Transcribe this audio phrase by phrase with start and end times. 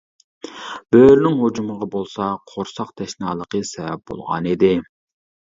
[0.95, 4.75] بۆرىنىڭ ھۇجۇمىغا بولسا قورساق تەشنالىقى سەۋەب بولغان ئىدى.